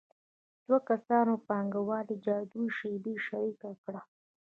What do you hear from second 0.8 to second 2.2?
کسانو د پانګوالۍ